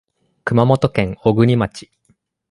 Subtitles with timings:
[0.45, 1.91] 熊本県小国町